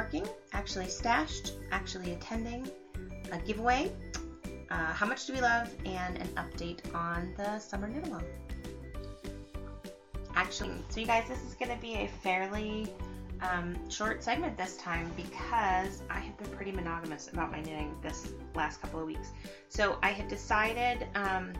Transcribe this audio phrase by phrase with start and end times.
[0.00, 2.66] working, actually stashed, actually attending,
[3.32, 3.92] a giveaway,
[4.70, 8.24] uh, how much do we love, and an update on the summer knit along.
[10.34, 12.90] Actually, so you guys, this is going to be a fairly
[13.42, 18.32] um, short segment this time because I have been pretty monogamous about my knitting this
[18.54, 19.32] last couple of weeks.
[19.68, 21.52] So I had decided um,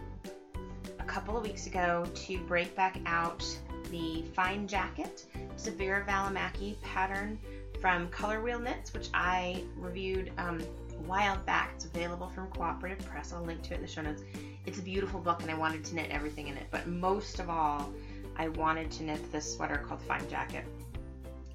[0.98, 3.44] a couple of weeks ago to break back out
[3.90, 5.26] the Fine Jacket.
[5.52, 7.38] It's a Veera Välimäki pattern
[7.80, 11.72] from Color Wheel Knits, which I reviewed um, a while back.
[11.74, 13.32] It's available from Cooperative Press.
[13.32, 14.22] I'll link to it in the show notes.
[14.66, 16.66] It's a beautiful book, and I wanted to knit everything in it.
[16.70, 17.90] But most of all,
[18.36, 20.64] I wanted to knit this sweater called Fine Jacket.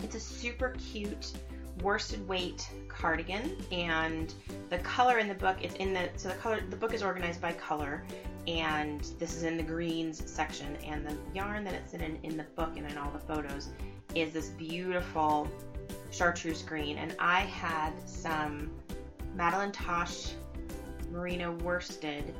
[0.04, 1.34] It's a super cute
[1.82, 4.34] worsted weight cardigan and
[4.70, 7.42] the color in the book it's in the so the color the book is organized
[7.42, 8.02] by color
[8.48, 12.46] and this is in the greens section and the yarn that it's in in the
[12.56, 13.70] book and in all the photos
[14.16, 15.50] is this beautiful
[16.12, 18.72] chartreuse green and I had some
[19.36, 20.34] Madelinetosh
[21.12, 22.34] merino worsted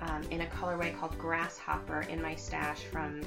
[0.00, 3.20] um, in a colorway called grasshopper in my stash from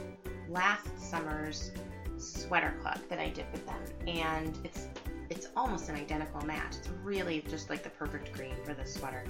[0.49, 1.71] last summer's
[2.17, 4.87] sweater club that I did with them, and it's
[5.29, 6.75] it's almost an identical match.
[6.77, 9.23] It's really just like the perfect green for this sweater.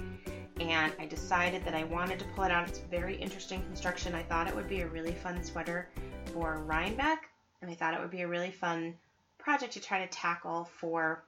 [0.58, 2.68] And I decided that I wanted to pull it out.
[2.68, 4.12] It's very interesting construction.
[4.14, 5.88] I thought it would be a really fun sweater
[6.32, 8.94] for Rhinebeck, and I thought it would be a really fun
[9.42, 11.22] project to try to tackle for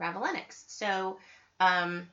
[0.00, 0.64] Ravellenics.
[0.66, 1.18] So
[1.60, 2.08] um,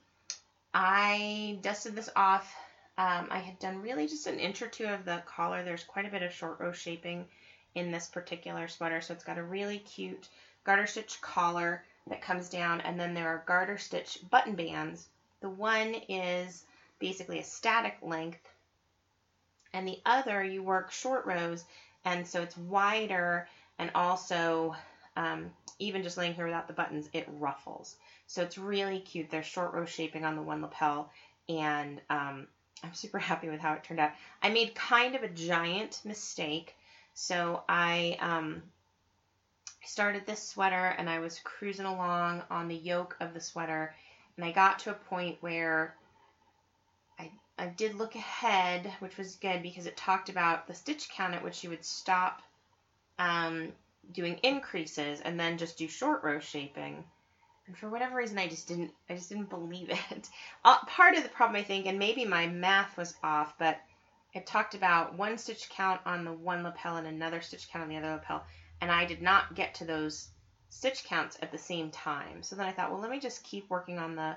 [0.73, 2.53] I dusted this off.
[2.97, 5.63] Um, I had done really just an inch or two of the collar.
[5.63, 7.25] There's quite a bit of short row shaping
[7.73, 9.02] in this particular sweater.
[9.02, 10.27] So it's got a really cute
[10.63, 15.08] garter stitch collar that comes down and then there are garter stitch button bands.
[15.41, 16.63] The one is
[16.99, 18.47] basically a static length
[19.73, 21.63] and the other you work short rows
[22.05, 23.47] and so it's wider
[23.80, 24.76] and also
[25.16, 27.95] um, even just laying here without the buttons it ruffles.
[28.27, 29.30] So it's really cute.
[29.30, 31.11] There's short row shaping on the one lapel
[31.49, 32.48] and um,
[32.83, 34.11] I'm super happy with how it turned out.
[34.42, 36.76] I made kind of a giant mistake.
[37.14, 38.64] So I um,
[39.83, 43.94] started this sweater and I was cruising along on the yoke of the sweater
[44.38, 45.95] and I got to a point where
[47.20, 51.33] I, I did look ahead, which was good because it talked about the stitch count
[51.33, 52.42] at which you would stop
[53.20, 53.73] um,
[54.12, 57.04] doing increases and then just do short row shaping.
[57.67, 60.30] And for whatever reason, I just didn't, I just didn't believe it.
[60.66, 63.80] Uh, part of the problem, I think, and maybe my math was off, but
[64.34, 67.89] it talked about one stitch count on the one lapel and another stitch count on
[67.89, 68.45] the other lapel,
[68.80, 70.30] and I did not get to those
[70.70, 72.44] stitch counts at the same time.
[72.44, 74.36] So then I thought, well, let me just keep working on the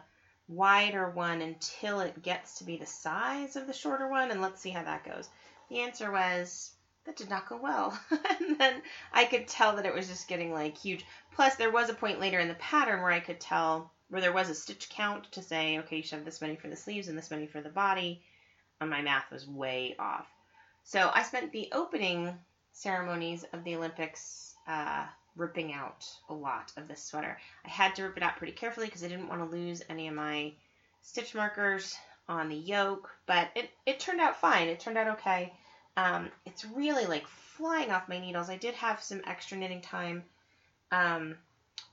[0.48, 4.60] wider one until it gets to be the size of the shorter one, and let's
[4.60, 5.28] see how that goes.
[5.70, 6.72] The answer was
[7.06, 7.98] that did not go well.
[8.10, 8.82] and then
[9.12, 11.04] I could tell that it was just getting like huge.
[11.34, 14.32] Plus, there was a point later in the pattern where I could tell where there
[14.32, 17.08] was a stitch count to say, okay, you should have this many for the sleeves
[17.08, 18.22] and this many for the body
[18.80, 20.26] and my math was way off.
[20.84, 22.36] So I spent the opening
[22.72, 27.38] ceremonies of the Olympics uh, ripping out a lot of this sweater.
[27.64, 30.08] I had to rip it out pretty carefully because I didn't want to lose any
[30.08, 30.52] of my
[31.02, 31.96] stitch markers
[32.28, 34.68] on the yoke, but it, it turned out fine.
[34.68, 35.52] It turned out okay.
[35.96, 38.50] Um, it's really like flying off my needles.
[38.50, 40.24] I did have some extra knitting time.
[40.90, 41.36] Um,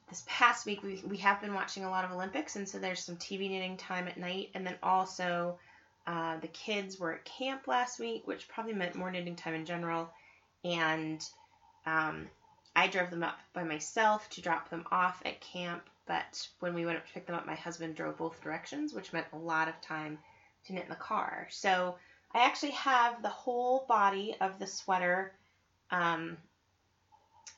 [0.10, 3.04] this past week, we, we have been watching a lot of Olympics, and so there's
[3.04, 5.58] some TV knitting time at night, and then also
[6.08, 9.66] uh, the kids were at camp last week, which probably meant more knitting time in
[9.66, 10.10] general.
[10.64, 11.24] And
[11.86, 12.28] um,
[12.76, 15.90] I drove them up by myself to drop them off at camp.
[16.08, 19.14] But when we went up to pick them up, my husband drove both directions, which
[19.14, 20.18] meant a lot of time
[20.66, 21.48] to knit in the car.
[21.50, 21.96] So
[22.34, 25.34] I actually have the whole body of the sweater
[25.90, 26.38] um,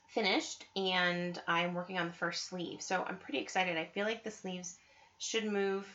[0.08, 2.82] finished, and I'm working on the first sleeve.
[2.82, 3.78] So I'm pretty excited.
[3.78, 4.78] I feel like the sleeves
[5.18, 5.86] should move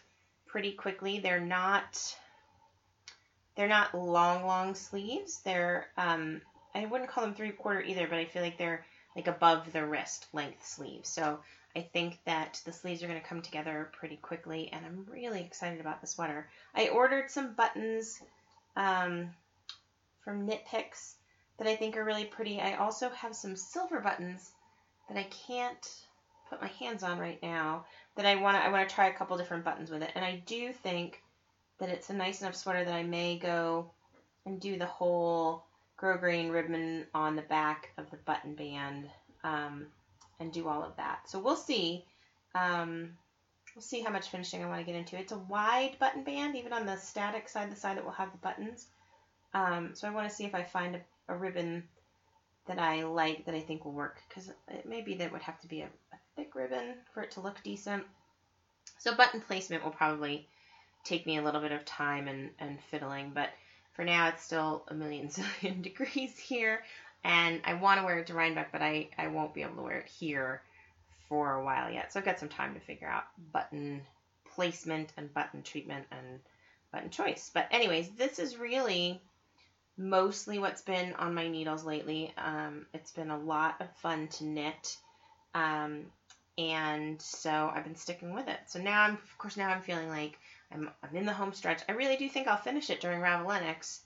[0.47, 1.19] pretty quickly.
[1.19, 2.17] They're not
[3.59, 5.41] they're not long, long sleeves.
[5.41, 6.41] They're, um,
[6.77, 8.87] I wouldn't call them three quarter either, but I feel like they're
[9.17, 11.09] like above the wrist length sleeves.
[11.09, 11.41] So
[11.75, 15.41] I think that the sleeves are going to come together pretty quickly, and I'm really
[15.41, 16.49] excited about the sweater.
[16.73, 18.23] I ordered some buttons
[18.79, 19.31] um,
[20.25, 21.17] from Knit Picks
[21.59, 22.61] that I think are really pretty.
[22.61, 24.53] I also have some silver buttons
[25.09, 25.95] that I can't
[26.49, 27.85] put my hands on right now
[28.17, 30.13] that I want to I want to try a couple different buttons with it.
[30.15, 31.21] And I do think
[31.79, 33.91] that it's a nice enough sweater that I may go
[34.47, 35.65] and do the whole
[36.01, 39.09] grosgrain ribbon on the back of the button band
[39.45, 39.87] um,
[40.41, 41.29] and do all of that.
[41.29, 42.05] So we'll see.
[42.55, 43.11] Um,
[43.79, 45.17] we'll see how much finishing I want to get into.
[45.17, 48.33] It's a wide button band, even on the static side, the side that will have
[48.33, 48.89] the buttons.
[49.55, 51.85] Um, so I want to see if I find a, a, ribbon
[52.67, 55.43] that I like that I think will work because it may be that it would
[55.43, 58.03] have to be a, a thick ribbon for it to look decent.
[58.99, 60.49] So button placement will probably
[61.05, 63.51] take me a little bit of time and, and fiddling, but
[63.93, 66.83] for now it's still a million zillion degrees here.
[67.23, 69.83] And I want to wear it to Rhinebeck, but I, I won't be able to
[69.83, 70.63] wear it here
[71.29, 72.13] for a while yet.
[72.13, 74.03] So I've got some time to figure out button
[74.55, 76.41] placement and button treatment and
[76.93, 77.51] button choice.
[77.53, 79.21] But anyways, this is really
[79.97, 82.33] mostly what's been on my needles lately.
[82.39, 84.97] Um, it's been a lot of fun to knit.
[85.55, 86.07] Um,
[86.57, 88.59] and so I've been sticking with it.
[88.67, 90.39] So now I'm, of course, now I'm feeling like
[90.73, 91.83] I'm, I'm in the home stretch.
[91.89, 94.01] I really do think I'll finish it during Ravellenics.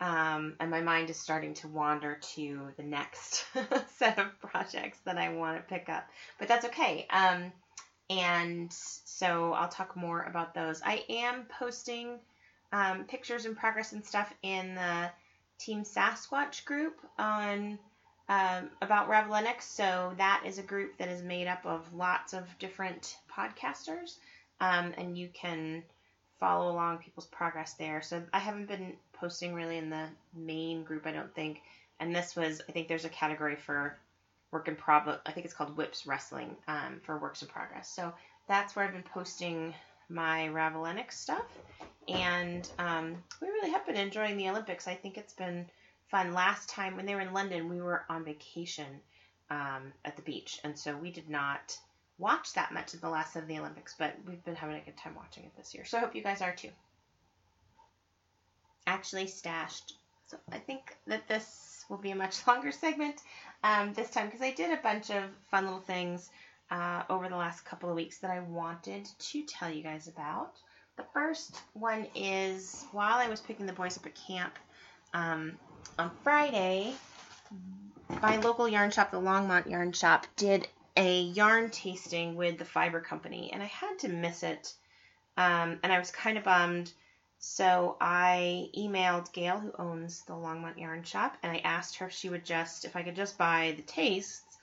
[0.00, 3.44] Um, and my mind is starting to wander to the next
[3.98, 6.08] set of projects that I want to pick up.
[6.38, 7.06] But that's okay.
[7.10, 7.52] Um,
[8.08, 10.80] and so I'll talk more about those.
[10.84, 12.18] I am posting
[12.72, 15.10] um, pictures and progress and stuff in the
[15.58, 17.78] Team Sasquatch group on
[18.28, 19.62] um, about Ravellenics.
[19.62, 24.16] So that is a group that is made up of lots of different podcasters,
[24.60, 25.82] um, and you can
[26.38, 28.00] follow along people's progress there.
[28.00, 31.60] So I haven't been posting really in the main group, I don't think.
[31.98, 33.96] And this was, I think there's a category for
[34.50, 35.18] work in progress.
[35.26, 37.88] I think it's called WIPs Wrestling um, for works in progress.
[37.88, 38.12] So
[38.48, 39.74] that's where I've been posting
[40.08, 41.46] my Ravellenic stuff.
[42.08, 44.88] And um, we really have been enjoying the Olympics.
[44.88, 45.66] I think it's been
[46.08, 46.32] fun.
[46.32, 49.00] Last time when they were in London, we were on vacation
[49.50, 50.58] um, at the beach.
[50.64, 51.76] And so we did not
[52.18, 54.96] watch that much of the last of the Olympics, but we've been having a good
[54.96, 55.84] time watching it this year.
[55.84, 56.70] So I hope you guys are too.
[59.00, 59.94] Actually stashed.
[60.26, 63.22] So I think that this will be a much longer segment
[63.64, 66.28] um, this time because I did a bunch of fun little things
[66.70, 70.52] uh, over the last couple of weeks that I wanted to tell you guys about.
[70.98, 74.58] The first one is while I was picking the boys up at camp
[75.14, 75.54] um,
[75.98, 76.92] on Friday,
[78.20, 80.68] my local yarn shop, the Longmont Yarn Shop, did
[80.98, 84.74] a yarn tasting with the Fiber Company, and I had to miss it.
[85.38, 86.92] Um, and I was kind of bummed.
[87.42, 92.12] So I emailed Gail, who owns the Longmont Yarn Shop, and I asked her if
[92.12, 94.58] she would just, if I could just buy the tastes,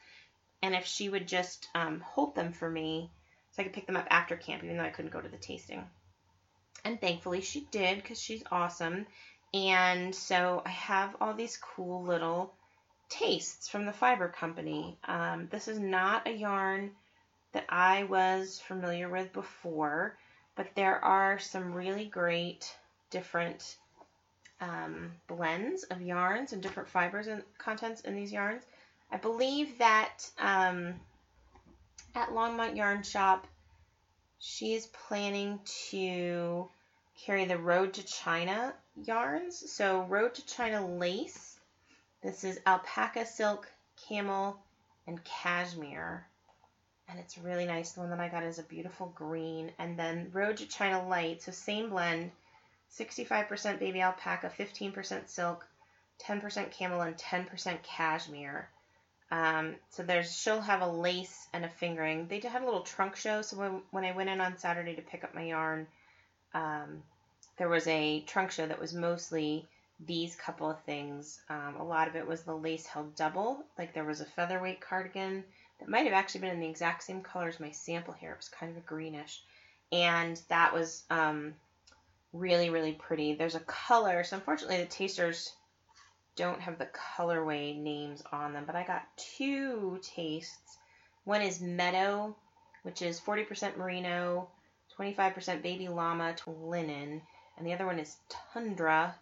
[0.62, 3.10] and if she would just um, hold them for me
[3.52, 5.38] so I could pick them up after camp, even though I couldn't go to the
[5.38, 5.90] tasting.
[6.86, 9.08] And thankfully she did because she's awesome.
[9.56, 12.54] And so I have all these cool little
[13.10, 15.00] tastes from the Fiber Company.
[15.04, 16.92] Um, this is not a yarn
[17.54, 20.16] that I was familiar with before,
[20.58, 22.76] but there are some really great
[23.10, 23.78] different
[24.60, 28.64] um, blends of yarns and different fibers and contents in these yarns.
[29.12, 30.96] I believe that um,
[32.16, 33.48] at Longmont Yarn Shop,
[34.40, 35.60] she is planning
[35.92, 36.68] to
[37.26, 39.72] carry the Road to China yarns.
[39.72, 41.58] So Road to China lace
[42.24, 44.60] this is alpaca silk, camel,
[45.06, 46.28] and cashmere.
[47.10, 47.92] And it's really nice.
[47.92, 49.72] The one that I got is a beautiful green.
[49.80, 51.42] And then Road to China Light.
[51.42, 52.32] So same blend.
[52.98, 55.66] 65% baby alpaca, 15% silk,
[56.26, 58.70] 10% camel, and 10% cashmere.
[59.30, 62.28] Um, so there's she'll have a lace and a fingering.
[62.28, 63.42] They did have a little trunk show.
[63.42, 65.88] So when, when I went in on Saturday to pick up my yarn,
[66.54, 67.04] um,
[67.58, 69.68] there was a trunk show that was mostly
[70.00, 71.40] these couple of things.
[71.50, 74.80] Um, a lot of it was the lace held double, like there was a featherweight
[74.80, 75.44] cardigan
[75.80, 78.32] that might have actually been in the exact same color as my sample here.
[78.32, 79.42] It was kind of a greenish,
[79.92, 81.54] and that was um,
[82.34, 83.36] really really pretty.
[83.36, 85.54] There's a color, so unfortunately the tasters
[86.36, 90.78] don't have the colorway names on them, but I got two tastes.
[91.24, 92.36] One is Meadow,
[92.84, 94.50] which is 40% merino,
[94.98, 97.22] 25% baby llama to linen,
[97.58, 98.18] and the other one is
[98.54, 99.16] Tundra,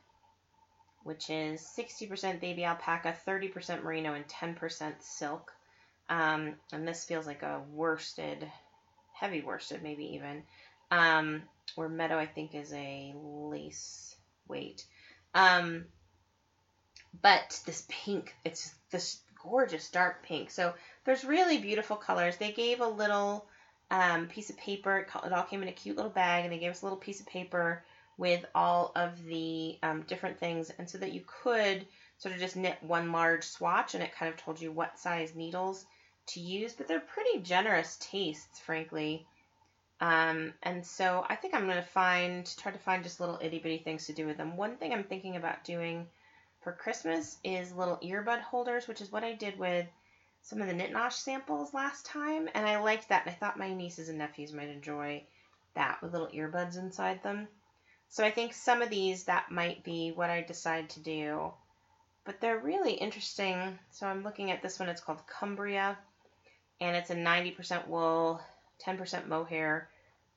[1.03, 5.54] which is 60% baby alpaca, 30% merino, and 10% silk.
[6.09, 8.49] Um, and this feels like a worsted,
[9.13, 10.43] heavy worsted, maybe even.
[10.91, 11.43] Um,
[11.75, 14.15] where meadow, I think, is a lace
[14.47, 14.85] weight.
[15.33, 15.85] Um,
[17.21, 20.51] but this pink, it's this gorgeous dark pink.
[20.51, 20.73] So
[21.05, 22.37] there's really beautiful colors.
[22.37, 23.47] They gave a little
[23.91, 25.07] um, piece of paper.
[25.25, 27.19] It all came in a cute little bag, and they gave us a little piece
[27.19, 27.83] of paper
[28.17, 31.85] with all of the um, different things, and so that you could
[32.17, 35.35] sort of just knit one large swatch, and it kind of told you what size
[35.35, 35.85] needles
[36.27, 36.73] to use.
[36.73, 39.25] But they're pretty generous tastes, frankly.
[40.01, 43.59] Um, and so I think I'm going to find, try to find just little itty
[43.59, 44.57] bitty things to do with them.
[44.57, 46.07] One thing I'm thinking about doing
[46.61, 49.85] for Christmas is little earbud holders, which is what I did with
[50.41, 52.49] some of the Knit Nosh samples last time.
[52.53, 53.25] And I liked that.
[53.25, 55.23] And I thought my nieces and nephews might enjoy
[55.75, 57.47] that with little earbuds inside them.
[58.09, 61.51] So I think some of these, that might be what I decide to do.
[62.25, 63.79] But they're really interesting.
[63.91, 64.89] So I'm looking at this one.
[64.89, 65.97] It's called Cumbria.
[66.81, 68.41] And it's a 90% wool,
[68.85, 69.89] 10% mohair.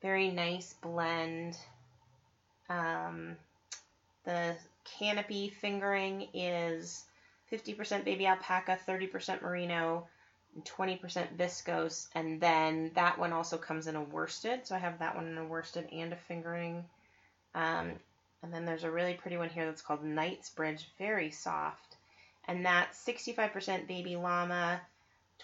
[0.02, 1.57] Very nice blend.
[2.68, 3.37] Um,
[4.25, 4.57] the
[4.99, 7.04] canopy fingering is
[7.52, 10.07] 50% baby alpaca, 30% merino,
[10.54, 12.09] and 20% viscose.
[12.14, 14.66] And then that one also comes in a worsted.
[14.66, 16.85] So I have that one in a worsted and a fingering.
[17.54, 17.92] Um,
[18.42, 21.97] and then there's a really pretty one here that's called Knightsbridge, very soft.
[22.47, 24.80] And that's 65% baby llama,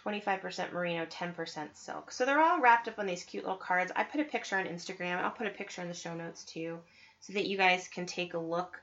[0.05, 2.13] 25% merino, 10% silk.
[2.13, 3.91] So they're all wrapped up on these cute little cards.
[3.97, 5.23] I put a picture on Instagram.
[5.23, 6.79] I'll put a picture in the show notes too
[7.21, 8.81] so that you guys can take a look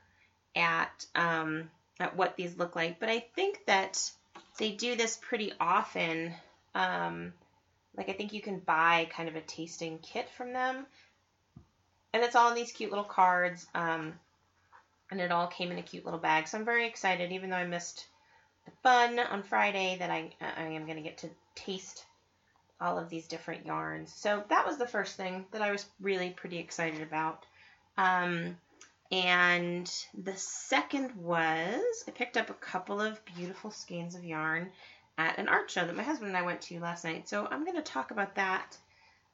[0.56, 2.98] at um, at what these look like.
[2.98, 4.10] But I think that
[4.58, 6.34] they do this pretty often.
[6.74, 7.32] Um,
[7.96, 10.86] like I think you can buy kind of a tasting kit from them,
[12.12, 13.66] and it's all in these cute little cards.
[13.74, 14.14] Um,
[15.12, 16.48] and it all came in a cute little bag.
[16.48, 18.06] So I'm very excited, even though I missed
[18.82, 22.04] fun on Friday, that I I am going to get to taste
[22.80, 24.12] all of these different yarns.
[24.12, 27.44] So that was the first thing that I was really pretty excited about.
[27.96, 28.56] Um,
[29.12, 34.70] and the second was I picked up a couple of beautiful skeins of yarn
[35.18, 37.28] at an art show that my husband and I went to last night.
[37.28, 38.76] So I'm going to talk about that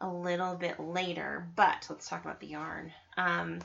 [0.01, 2.93] a little bit later, but let's talk about the yarn.
[3.17, 3.61] Um,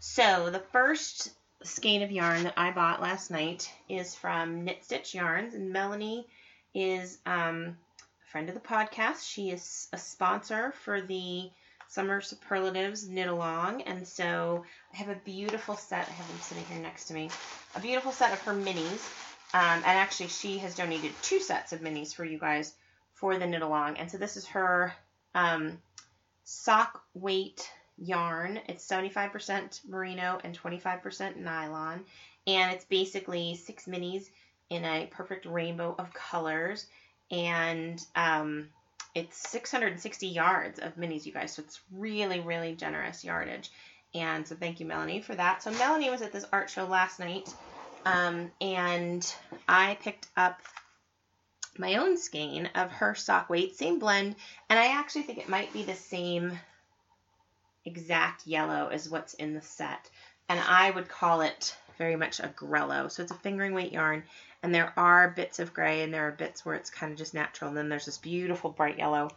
[0.00, 1.30] so the first
[1.64, 6.26] skein of yarn that I bought last night is from Knit Stitch Yarns, and Melanie
[6.74, 7.76] is um,
[8.26, 9.28] a friend of the podcast.
[9.28, 11.50] She is a sponsor for the
[11.88, 13.82] Summer Superlatives knit along.
[13.82, 16.08] And so I have a beautiful set.
[16.08, 17.30] I have them sitting here next to me.
[17.76, 19.08] A beautiful set of her minis.
[19.54, 22.74] Um, and actually, she has donated two sets of minis for you guys
[23.12, 23.98] for the knit along.
[23.98, 24.92] And so this is her
[25.34, 25.78] um,
[26.42, 28.60] sock weight yarn.
[28.68, 32.04] It's 75% merino and 25% nylon.
[32.46, 34.28] And it's basically six minis
[34.70, 36.86] in a perfect rainbow of colors.
[37.30, 38.68] And um,
[39.14, 41.52] it's 660 yards of minis, you guys.
[41.52, 43.70] So it's really, really generous yardage.
[44.14, 45.62] And so thank you, Melanie, for that.
[45.62, 47.52] So Melanie was at this art show last night,
[48.04, 49.34] um, and
[49.66, 50.60] I picked up
[51.78, 54.36] my own skein of her sock weight, same blend,
[54.70, 56.58] and I actually think it might be the same
[57.84, 60.10] exact yellow is what's in the set.
[60.48, 63.10] And I would call it very much a grello.
[63.10, 64.24] So it's a fingering weight yarn,
[64.62, 67.34] and there are bits of gray and there are bits where it's kind of just
[67.34, 67.68] natural.
[67.68, 69.30] And then there's this beautiful bright yellow.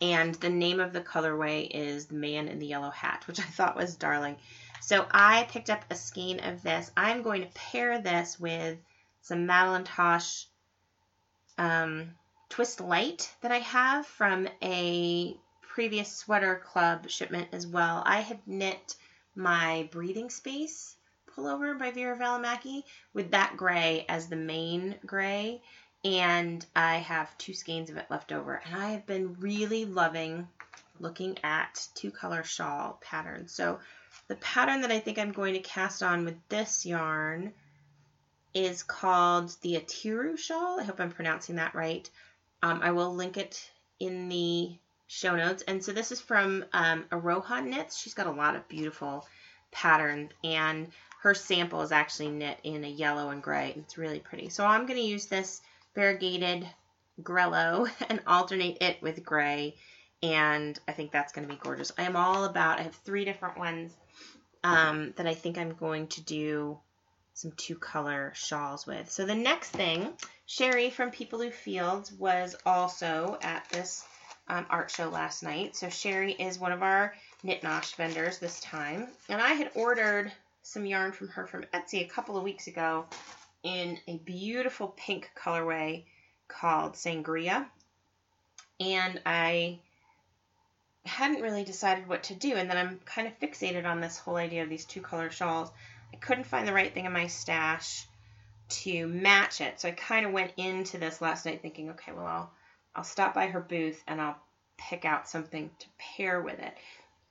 [0.00, 3.44] And the name of the colorway is The Man in the Yellow Hat, which I
[3.44, 4.36] thought was darling.
[4.82, 6.90] So I picked up a skein of this.
[6.96, 8.76] I'm going to pair this with
[9.22, 10.44] some Madelinetosh
[11.56, 12.10] um,
[12.50, 15.36] Twist Light that I have from a
[15.76, 18.02] previous sweater club shipment as well.
[18.06, 18.96] I have knit
[19.34, 20.96] my breathing space
[21.30, 25.60] pullover by Veera Välimäki with that gray as the main gray.
[26.02, 28.62] And I have two skeins of it left over.
[28.64, 30.48] And I have been really loving
[30.98, 33.52] looking at two color shawl patterns.
[33.52, 33.78] So
[34.28, 37.52] the pattern that I think I'm going to cast on with this yarn
[38.54, 40.80] is called the Atiru shawl.
[40.80, 42.08] I hope I'm pronouncing that right.
[42.62, 45.62] Um, I will link it in the show notes.
[45.66, 47.98] And so this is from um, Aroha Knits.
[47.98, 49.26] She's got a lot of beautiful
[49.70, 50.32] patterns.
[50.42, 50.88] And
[51.22, 53.74] her sample is actually knit in a yellow and gray.
[53.76, 54.48] It's really pretty.
[54.48, 55.60] So I'm going to use this
[55.94, 56.66] variegated
[57.22, 59.76] grello and alternate it with gray.
[60.22, 61.92] And I think that's going to be gorgeous.
[61.98, 63.92] I am all about, I have three different ones
[64.64, 66.78] um, that I think I'm going to do
[67.34, 69.10] some two color shawls with.
[69.10, 70.14] So the next thing,
[70.46, 74.04] Sherry from People Who Fields was also at this
[74.48, 75.76] um, art show last night.
[75.76, 79.08] So Sherry is one of our Knit Nosh vendors this time.
[79.28, 83.06] And I had ordered some yarn from her from Etsy a couple of weeks ago
[83.62, 86.04] in a beautiful pink colorway
[86.48, 87.66] called Sangria.
[88.78, 89.80] And I
[91.04, 92.54] hadn't really decided what to do.
[92.54, 95.70] And then I'm kind of fixated on this whole idea of these two color shawls.
[96.12, 98.06] I couldn't find the right thing in my stash
[98.68, 99.80] to match it.
[99.80, 102.50] So I kind of went into this last night thinking, okay, well, I'll,
[102.96, 104.38] I'll stop by her booth and I'll
[104.78, 106.74] pick out something to pair with it.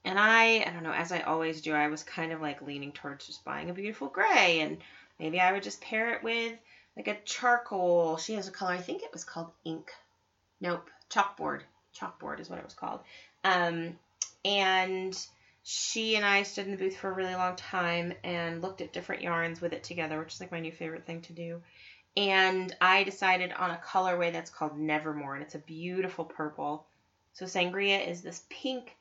[0.06, 2.92] And I, I don't know, as I always do, I was kind of like leaning
[2.92, 4.78] towards just buying a beautiful gray and
[5.20, 6.54] maybe I would just pair it with
[6.96, 8.18] like a charcoal.
[8.18, 9.92] She has a color, I think it was called ink.
[10.62, 11.62] Nope, chalkboard.
[12.00, 13.00] Chalkboard is what it was called.
[13.44, 13.98] Um,
[14.46, 15.18] and
[15.64, 18.94] she and I stood in the booth for a really long time and looked at
[18.94, 21.62] different yarns with it together, which is like my new favorite thing to do.
[22.18, 26.86] And I decided on a colorway that's called Nevermore, and it's a beautiful purple.
[27.34, 28.96] So Sangria is this pink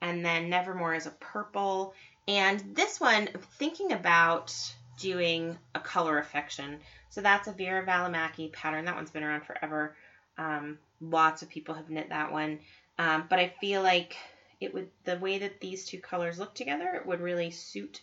[0.00, 1.94] and then Nevermore is a purple.
[2.28, 4.54] And this one, I'm thinking about
[4.98, 6.78] doing a color affection.
[7.08, 8.84] So that's a Veera Välimäki pattern.
[8.84, 9.96] That one's been around forever.
[10.38, 12.60] Um, lots of people have knit that one.
[12.98, 14.16] Um, but I feel like
[14.60, 18.00] it would the way that these two colors look together, it would really suit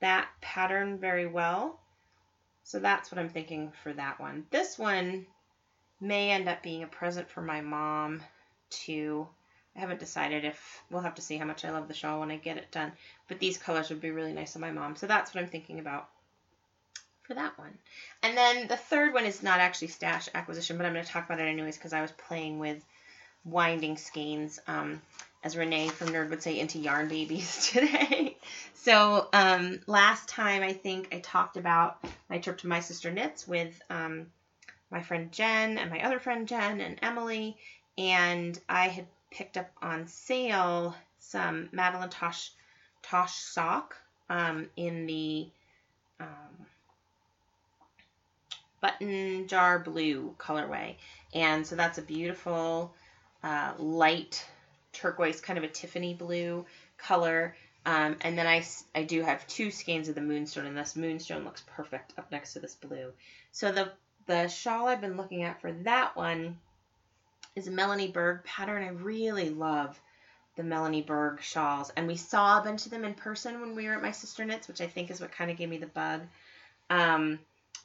[0.00, 1.80] that pattern very well.
[2.64, 4.46] So that's what I'm thinking for that one.
[4.50, 5.26] This one
[6.00, 8.22] may end up being a present for my mom
[8.70, 9.28] too.
[9.76, 12.30] I haven't decided if we'll have to see how much I love the shawl when
[12.30, 12.92] I get it done.
[13.28, 14.96] But these colors would be really nice on my mom.
[14.96, 16.08] So that's what I'm thinking about
[17.22, 17.76] for that one.
[18.22, 21.24] And then the third one is not actually stash acquisition, but I'm going to talk
[21.24, 22.84] about it anyways because I was playing with
[23.44, 25.02] winding skeins, um,
[25.42, 28.33] as Renee from Nerd would say, into yarn babies today.
[28.74, 33.46] So um, last time I think I talked about my trip to my sister knits
[33.46, 34.26] with um,
[34.90, 37.56] my friend Jen and my other friend Jen and Emily,
[37.96, 42.50] and I had picked up on sale some Madelinetosh
[43.02, 43.96] Tosh sock
[44.30, 45.48] um, in the
[46.20, 46.66] um,
[48.80, 50.96] button jar blue colorway.
[51.34, 52.94] And so that's a beautiful
[53.42, 54.46] uh, light
[54.92, 56.64] turquoise, kind of a Tiffany blue
[56.96, 57.54] color.
[57.86, 58.64] Um, and then I,
[58.94, 62.54] I do have two skeins of the moonstone, and this moonstone looks perfect up next
[62.54, 63.12] to this blue.
[63.52, 63.92] So the,
[64.26, 66.58] the shawl I've been looking at for that one
[67.54, 68.82] is a Melanie Berg pattern.
[68.82, 70.00] I really love
[70.56, 71.92] the Melanie Berg shawls.
[71.96, 74.44] And we saw a bunch of them in person when we were at my sister
[74.44, 76.22] knits, which I think is what kind of gave me the bug.
[76.90, 77.38] Um,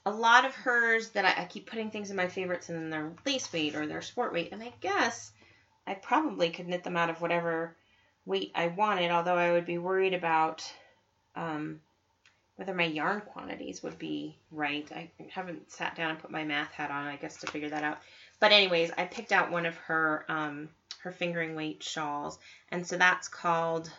[0.06, 2.90] a lot of hers that I, I, keep putting things in my favorites and then
[2.90, 4.52] they're lace weight or they're sport weight.
[4.52, 5.32] And I guess
[5.86, 7.76] I probably could knit them out of whatever
[8.30, 10.64] weight I wanted, although I would be worried about
[11.36, 11.82] um,
[12.56, 14.88] whether my yarn quantities would be right.
[14.92, 17.84] I haven't sat down and put my math hat on, I guess, to figure that
[17.84, 17.98] out.
[18.40, 20.70] But anyways, I picked out one of her um,
[21.02, 22.38] her fingering weight shawls,
[22.70, 23.90] and so that's called,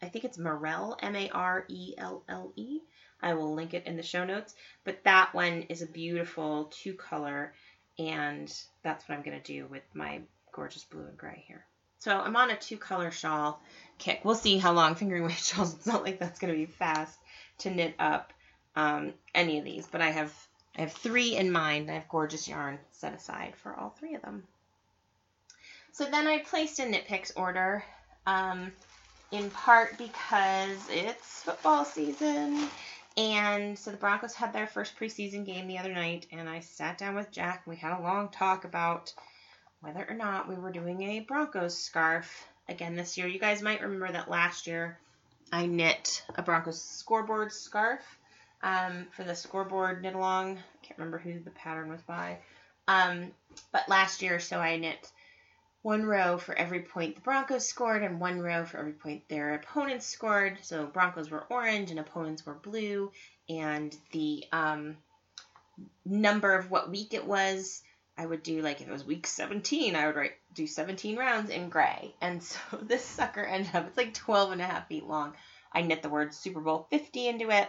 [0.00, 2.80] I think it's Marelle, M-A-R-E-L-L-E.
[3.22, 4.54] I will link it in the show notes.
[4.84, 7.54] But that one is a beautiful two color,
[7.98, 10.20] and that's what I'm going to do with my
[10.52, 11.64] gorgeous blue and gray here.
[12.02, 13.62] So I'm on a two color shawl
[13.98, 14.22] kick.
[14.24, 15.72] We'll see how long fingering weight shawls.
[15.72, 17.16] It's not like that's going to be fast
[17.58, 18.32] to knit up
[18.74, 20.34] um, any of these, but I have
[20.76, 21.88] I have three in mind.
[21.88, 24.42] I have gorgeous yarn set aside for all three of them.
[25.92, 27.84] So then I placed a Knit Picks order,
[28.26, 28.72] um,
[29.30, 32.68] in part because it's football season.
[33.16, 36.98] And so the Broncos had their first preseason game the other night, and I sat
[36.98, 39.12] down with Jack and we had a long talk about
[39.82, 43.26] whether or not we were doing a Broncos scarf again this year.
[43.26, 44.98] You guys might remember that last year
[45.52, 48.00] I knit a Broncos scoreboard scarf
[48.62, 50.58] um, for the scoreboard knit along.
[50.58, 52.38] I can't remember who the pattern was by.
[52.86, 53.32] Um,
[53.72, 55.10] but last year, so I knit
[55.82, 59.54] one row for every point the Broncos scored and one row for every point their
[59.54, 60.58] opponents scored.
[60.62, 63.10] So Broncos were orange and opponents were blue,
[63.48, 64.96] and the um,
[66.04, 67.82] number of what week it was,
[68.16, 71.50] I would do like if it was week 17, I would write do 17 rounds
[71.50, 72.14] in gray.
[72.20, 75.34] And so this sucker ended up it's like 12 and a half feet long.
[75.72, 77.68] I knit the word Super Bowl 50 into it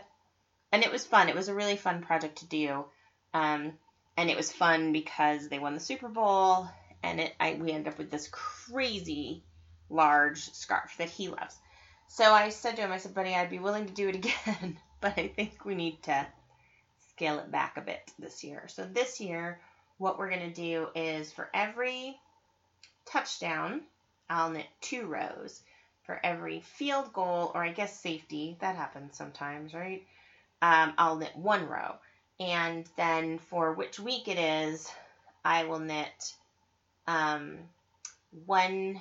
[0.74, 1.30] and it was fun.
[1.30, 2.86] It was a really fun project to do.
[3.34, 3.74] Um,
[4.18, 6.68] and it was fun because they won the Super Bowl,
[7.02, 9.44] and it I, we ended up with this crazy
[9.90, 11.56] large scarf that he loves.
[12.08, 14.16] So I said to him, I said, buddy, I'd be willing to do it
[14.48, 16.28] again, but I think we need to
[17.10, 18.68] scale it back a bit this year.
[18.68, 19.60] So this year,
[19.98, 22.18] what we're going to do is for every
[23.06, 23.82] touchdown,
[24.30, 25.62] I'll knit two rows.
[26.04, 30.04] For every field goal, or I guess safety, that happens sometimes, right?
[30.64, 31.96] um, I'll knit one row.
[32.40, 34.90] And then for which week it is,
[35.44, 36.34] I will knit
[37.06, 37.58] um,
[38.46, 39.00] one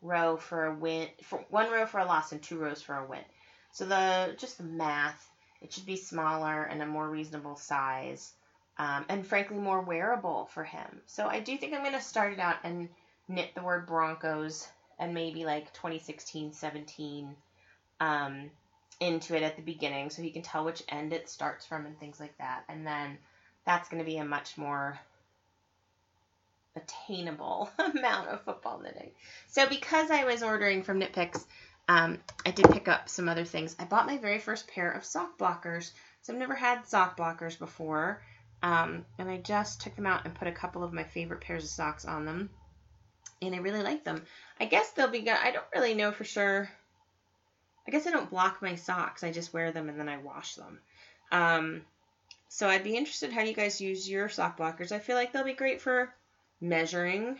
[0.00, 3.04] row for a win, for one row for a loss and two rows for a
[3.04, 3.24] win.
[3.72, 5.28] So the just the math,
[5.60, 8.32] it should be smaller and a more reasonable size,
[8.78, 11.00] um, and frankly more wearable for him.
[11.06, 12.88] So I do think I'm going to start it out and
[13.28, 17.34] knit the word Broncos and maybe like 2016, 17.
[18.00, 18.50] Um,
[19.00, 21.98] into it at the beginning so he can tell which end it starts from and
[21.98, 22.64] things like that.
[22.68, 23.18] And then
[23.64, 24.98] that's going to be a much more
[26.74, 29.10] attainable amount of football knitting.
[29.48, 31.44] So because I was ordering from Knit Picks,
[31.88, 33.76] um, I did pick up some other things.
[33.78, 35.92] I bought my very first pair of sock blockers.
[36.22, 38.22] So I've never had sock blockers before.
[38.62, 41.64] Um, and I just took them out and put a couple of my favorite pairs
[41.64, 42.50] of socks on them.
[43.42, 44.24] And I really like them.
[44.58, 45.36] I guess they'll be good.
[45.36, 46.70] I don't really know for sure
[47.86, 49.22] I guess I don't block my socks.
[49.22, 50.80] I just wear them and then I wash them.
[51.30, 51.82] Um,
[52.48, 54.92] so I'd be interested how you guys use your sock blockers.
[54.92, 56.12] I feel like they'll be great for
[56.60, 57.38] measuring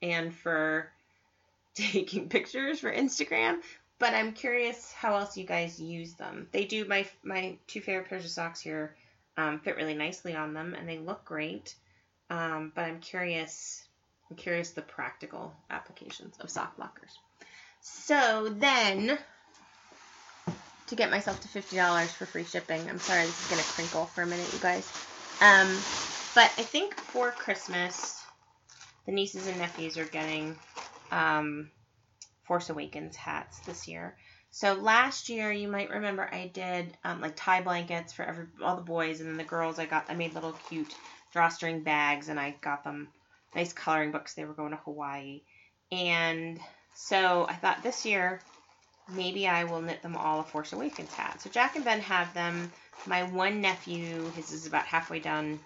[0.00, 0.90] and for
[1.74, 3.60] taking pictures for Instagram.
[3.98, 6.48] But I'm curious how else you guys use them.
[6.52, 8.96] They do my my two favorite pairs of socks here
[9.36, 11.74] um, fit really nicely on them and they look great.
[12.30, 13.84] Um, but I'm curious
[14.30, 17.18] I'm curious the practical applications of sock blockers.
[17.82, 19.18] So then,
[20.86, 24.22] to get myself to $50 for free shipping, I'm sorry, this is to crinkle for
[24.22, 24.90] a minute, you guys.
[25.42, 25.68] Um,
[26.34, 28.22] but I think for Christmas,
[29.04, 30.56] the nieces and nephews are getting
[31.10, 31.70] um,
[32.44, 34.16] Force Awakens hats this year.
[34.54, 38.76] So last year, you might remember I did um, like tie blankets for every all
[38.76, 40.94] the boys, and then the girls I got I made little cute
[41.32, 43.08] drawstring bags, and I got them
[43.54, 44.34] nice coloring books.
[44.34, 45.40] They were going to Hawaii,
[45.90, 46.60] and
[46.94, 48.42] so I thought this year
[49.08, 51.40] maybe I will knit them all a Force Awakens hat.
[51.40, 52.70] So Jack and Ben have them.
[53.06, 55.60] My one nephew, his is about halfway done,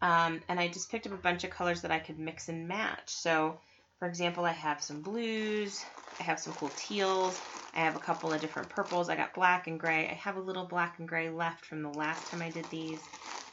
[0.00, 2.68] um, and I just picked up a bunch of colors that I could mix and
[2.68, 3.10] match.
[3.10, 3.58] So,
[4.02, 5.86] for example, I have some blues,
[6.18, 7.40] I have some cool teals,
[7.72, 9.08] I have a couple of different purples.
[9.08, 10.08] I got black and gray.
[10.08, 13.08] I have a little black and gray left from the last time I did these.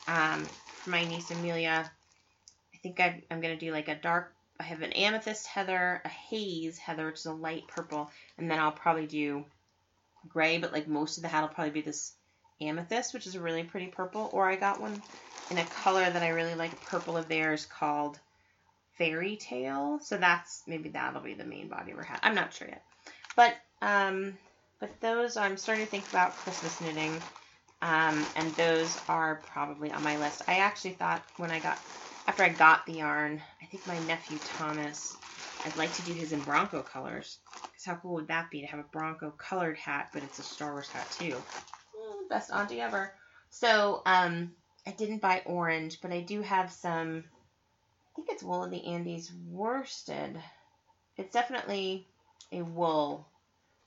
[0.08, 1.92] Um, for my niece Amelia,
[2.74, 6.02] I think i am going to do like a dark I have an amethyst heather,
[6.04, 8.10] a haze heather, which is a light purple,
[8.40, 9.46] and then I'll probably do
[10.30, 12.14] gray, but like most of the hat will probably be this
[12.60, 14.32] amethyst, which is a really pretty purple.
[14.34, 15.04] Or I got one
[15.52, 18.20] in a color that I really like, purple of theirs, called
[19.00, 20.00] Fairy Tale.
[20.04, 22.20] So that's maybe that'll be the main body of her hat.
[22.24, 22.84] I'm not sure yet,
[23.36, 24.38] but um,
[24.80, 27.24] but those I'm starting to think about Christmas knitting.
[27.82, 30.44] Um, and those are probably on my list.
[30.48, 31.82] I actually thought when I got
[32.28, 35.18] after I got the yarn, I think my nephew Thomas,
[35.66, 37.40] I'd like to do his in Bronco colors.
[37.72, 40.44] Because how cool would that be to have a Bronco colored hat, but it's a
[40.44, 41.44] Star Wars hat too?
[41.96, 43.14] Mm, best auntie ever.
[43.50, 44.52] So um,
[44.86, 47.24] I didn't buy orange, but I do have some.
[48.20, 50.38] Think it's wool of the Andes worsted.
[51.16, 52.06] It's definitely
[52.52, 53.26] a wool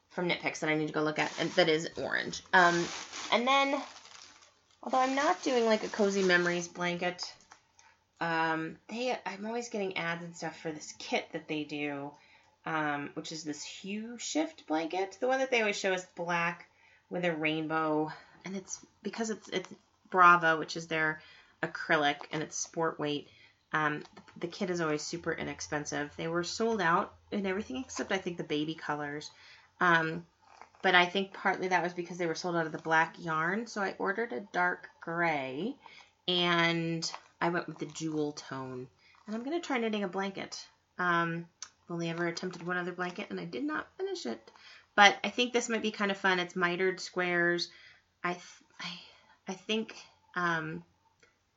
[0.09, 2.42] from Knit Picks that I need to go look at, and that is orange.
[2.55, 2.83] Um,
[3.31, 3.79] and then,
[4.83, 7.31] although I'm not doing like a cozy memories blanket,
[8.23, 12.11] um, they I'm always getting ads and stuff for this kit that they do,
[12.64, 15.18] um, which is this hue shift blanket.
[15.21, 16.64] The one that they always show is black
[17.11, 18.11] with a rainbow,
[18.47, 19.68] and it's because it's it's
[20.09, 21.21] Brava, which is their
[21.62, 23.29] acrylic, and it's sport weight.
[23.72, 24.02] Um,
[24.38, 26.12] the kit is always super inexpensive.
[26.16, 29.30] They were sold out in everything except I think the baby colors.
[29.80, 30.26] Um,
[30.82, 33.66] but I think partly that was because they were sold out of the black yarn.
[33.66, 35.76] So I ordered a dark gray
[36.28, 38.88] and I went with the jewel tone.
[39.26, 40.64] And I'm going to try knitting a blanket.
[40.98, 44.50] Um, I've only ever attempted one other blanket and I did not finish it.
[44.94, 46.38] But I think this might be kind of fun.
[46.38, 47.70] It's mitered squares.
[48.22, 48.37] I,
[48.80, 48.90] I,
[49.48, 49.94] I think
[50.37, 50.85] um,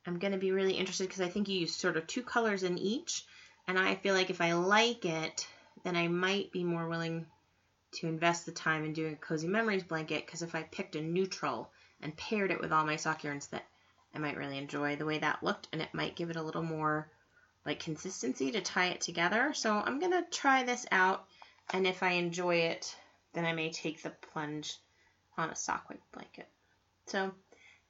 [0.06, 2.62] I'm going to be really interested because I think you use sort of two colors
[2.62, 3.24] in each.
[3.66, 5.46] And I feel like if I like it,
[5.82, 7.26] then I might be more willing
[7.92, 11.00] to invest the time in doing a cozy memories blanket because if I picked a
[11.00, 13.64] neutral and paired it with all my sock yarns that
[14.14, 16.62] I might really enjoy the way that looked and it might give it a little
[16.62, 17.08] more
[17.64, 19.52] like consistency to tie it together.
[19.54, 21.26] So I'm going to try this out
[21.70, 22.94] and if I enjoy it,
[23.32, 24.76] then I may take the plunge
[25.36, 26.48] on a sock weight blanket.
[27.06, 27.32] So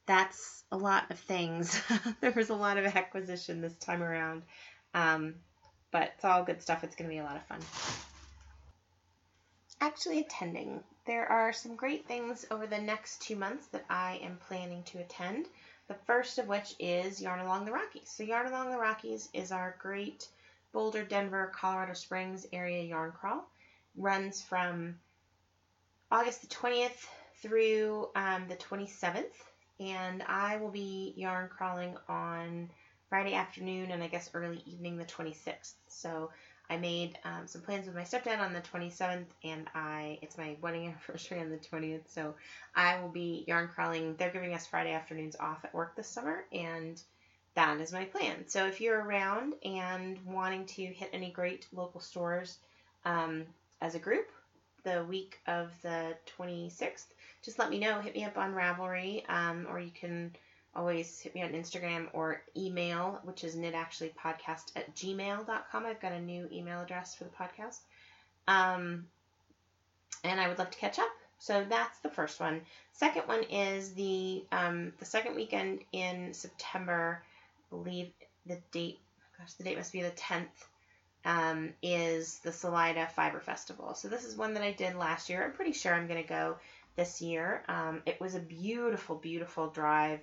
[0.07, 1.79] that's a lot of things.
[2.21, 4.41] there was a lot of acquisition this time around.
[4.93, 5.35] Um,
[5.91, 6.83] but it's all good stuff.
[6.83, 7.59] It's going to be a lot of fun.
[9.79, 10.83] Actually attending.
[11.05, 14.99] There are some great things over the next two months that I am planning to
[14.99, 15.45] attend.
[15.87, 18.09] The first of which is Yarn Along the Rockies.
[18.09, 20.27] So Yarn Along the Rockies is our great
[20.73, 23.49] Boulder, Denver, Colorado Springs area yarn crawl.
[23.95, 24.99] Runs from
[26.11, 27.05] August the 20th
[27.41, 29.33] through um, the 27th.
[29.79, 32.69] And I will be yarn crawling on
[33.09, 35.73] Friday afternoon and I guess early evening the 26th.
[35.87, 36.29] So
[36.69, 40.57] I made um, some plans with my stepdad on the 27th, and I it's my
[40.61, 42.35] wedding anniversary on the 20th, so
[42.75, 44.15] I will be yarn crawling.
[44.17, 47.01] They're giving us Friday afternoons off at work this summer, and
[47.55, 48.47] that is my plan.
[48.47, 52.57] So if you're around and wanting to hit any great local stores
[53.05, 53.45] um,
[53.81, 54.27] as a group
[54.83, 57.07] the week of the 26th,
[57.47, 58.01] just let me know.
[58.01, 60.35] Hit me up on Ravelry, um, or you can
[60.75, 65.85] always hit me on Instagram or email, which is knitactuallypodcast at gmail.com.
[65.85, 67.77] I've got a new email address for the podcast.
[68.49, 69.05] Um,
[70.25, 71.07] and I would love to catch up.
[71.39, 72.63] So that's the first one.
[72.91, 77.23] Second one is the um, the second weekend in September.
[77.71, 78.09] I believe
[78.45, 78.99] the date.
[79.37, 80.47] Gosh, the date must be the 10th.
[81.23, 83.93] Um, is the Salida Fiber Festival.
[83.95, 85.43] So this is one that I did last year.
[85.45, 86.57] I'm pretty sure I'm going to go
[86.97, 87.63] this year.
[87.69, 90.19] Um, it was a beautiful, beautiful drive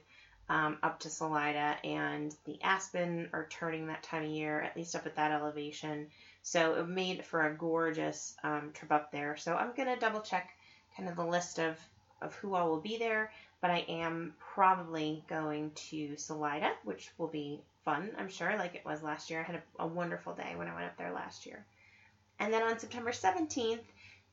[0.51, 4.95] um, up to Salida, and the aspen are turning that time of year, at least
[4.95, 6.09] up at that elevation.
[6.43, 9.37] So it made for a gorgeous um, trip up there.
[9.39, 10.51] So I'm going to double check
[10.97, 11.79] kind of the list of,
[12.21, 13.33] of who all will be there,
[13.63, 18.85] but I am probably going to Salida, which will be fun, I'm sure, like it
[18.85, 19.41] was last year.
[19.41, 21.65] I had a, a wonderful day when I went up there last year.
[22.39, 23.81] And then on September 17th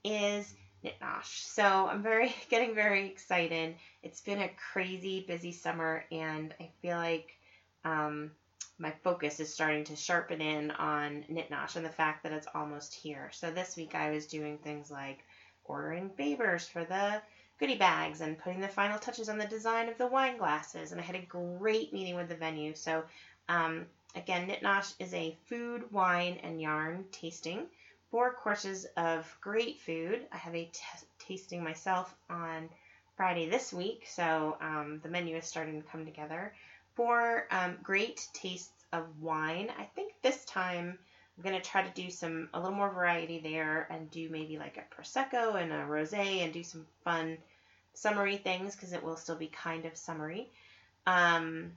[0.03, 1.43] is Knit Nosh.
[1.43, 3.75] So I'm very getting very excited.
[4.03, 7.37] It's been a crazy busy summer, and I feel like
[7.85, 8.31] um,
[8.77, 12.47] my focus is starting to sharpen in on Knit Nosh and the fact that it's
[12.55, 13.29] almost here.
[13.31, 15.19] So this week I was doing things like
[15.65, 17.21] ordering favors for the
[17.59, 20.91] goodie bags and putting the final touches on the design of the wine glasses.
[20.91, 22.73] And I had a great meeting with the venue.
[22.73, 23.03] So
[23.47, 27.67] um, again, Knit Nosh is a food, wine, and yarn tasting.
[28.11, 30.27] Four courses of great food.
[30.33, 30.81] I have a t-
[31.17, 32.69] tasting myself on
[33.15, 36.53] Friday this week, so um, the menu is starting to come together.
[36.95, 39.71] Four um, great tastes of wine.
[39.79, 40.99] I think this time
[41.37, 44.57] I'm going to try to do some a little more variety there and do maybe
[44.57, 47.37] like a prosecco and a rosé and do some fun
[47.93, 50.51] summery things because it will still be kind of summery.
[51.07, 51.71] Um,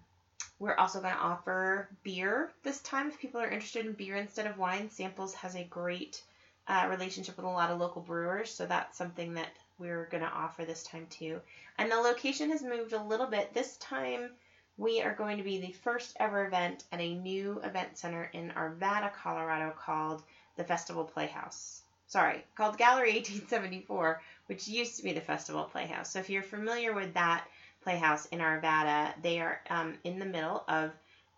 [0.64, 4.46] we're also going to offer beer this time if people are interested in beer instead
[4.46, 4.88] of wine.
[4.88, 6.22] Samples has a great
[6.66, 10.31] uh, relationship with a lot of local brewers, so that's something that we're going to
[10.31, 11.38] offer this time too.
[11.77, 13.53] And the location has moved a little bit.
[13.53, 14.31] This time
[14.79, 18.50] we are going to be the first ever event at a new event center in
[18.57, 20.22] Arvada, Colorado called
[20.57, 21.83] the Festival Playhouse.
[22.07, 26.11] Sorry, called Gallery 1874, which used to be the Festival Playhouse.
[26.11, 27.46] So if you're familiar with that
[27.85, 30.90] playhouse in Arvada, they are um, in the middle of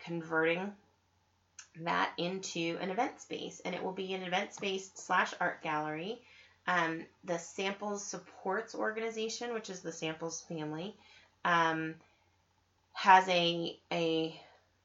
[0.04, 0.72] converting
[1.82, 6.22] that into an event space, and it will be an event space slash art gallery.
[6.66, 10.96] Um, the Samples Supports Organization, which is the Samples family,
[11.44, 11.94] um,
[12.92, 14.40] has a a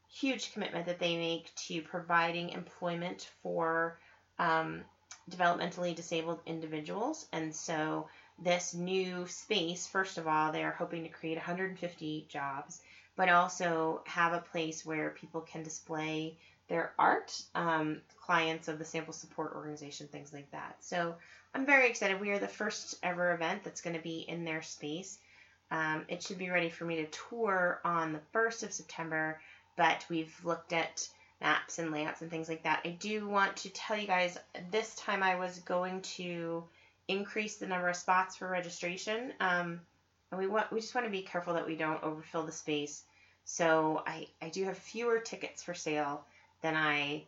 [0.09, 3.97] huge commitment that they make to providing employment for
[4.37, 4.81] um,
[5.29, 8.07] developmentally disabled individuals, and so
[8.41, 12.81] this new space, first of all, they are hoping to create 150 jobs,
[13.15, 18.85] but also have a place where people can display their art, um, clients of the
[18.85, 20.77] sample support organization, things like that.
[20.79, 21.15] So
[21.53, 22.19] I'm very excited.
[22.21, 25.19] We are the first ever event that's going to be in their space.
[25.69, 29.39] Um, it should be ready for me to tour on the 1st of September,
[29.75, 31.07] but we've looked at
[31.41, 32.81] maps and layouts and things like that.
[32.85, 34.37] I do want to tell you guys
[34.69, 36.63] this time I was going to
[37.07, 39.33] increase the number of spots for registration.
[39.39, 39.81] Um,
[40.31, 43.03] and we want we just want to be careful that we don't overfill the space.
[43.43, 46.25] So I, I do have fewer tickets for sale
[46.61, 47.23] than I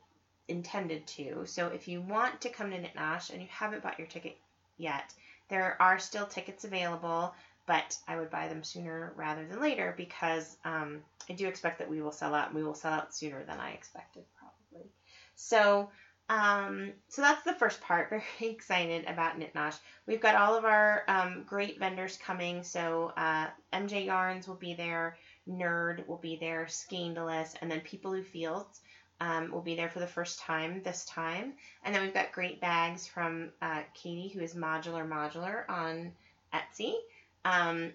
[0.47, 1.45] intended to.
[1.45, 4.37] So if you want to come to Knit Nosh and you haven't bought your ticket
[4.77, 5.13] yet,
[5.49, 7.33] there are still tickets available,
[7.65, 11.89] but I would buy them sooner rather than later because um, I do expect that
[11.89, 12.53] we will sell out.
[12.53, 14.89] We will sell out sooner than I expected, probably.
[15.35, 15.89] So
[16.29, 18.09] um, so that's the first part.
[18.39, 19.77] Very excited about Knit Nosh.
[20.07, 22.63] We've got all of our um, great vendors coming.
[22.63, 28.13] So uh, MJ Yarns will be there, Nerd will be there, Scandalous, and then People
[28.13, 28.81] Who Fields
[29.19, 31.53] um, will be there for the first time this time.
[31.83, 36.11] And then we've got great bags from uh, Katie, who is Modular Modular on
[36.53, 36.93] Etsy.
[37.45, 37.93] Um,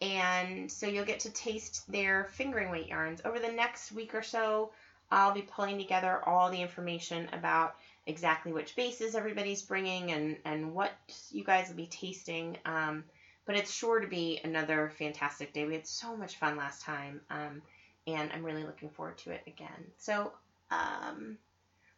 [0.00, 4.22] and so you'll get to taste their fingering weight yarns over the next week or
[4.22, 4.72] so.
[5.10, 10.74] I'll be pulling together all the information about exactly which bases everybody's bringing and, and
[10.74, 10.92] what
[11.30, 12.58] you guys will be tasting.
[12.64, 13.04] Um,
[13.46, 15.66] but it's sure to be another fantastic day.
[15.66, 17.62] We had so much fun last time, um,
[18.06, 19.92] and I'm really looking forward to it again.
[19.98, 20.32] So,
[20.70, 21.36] um,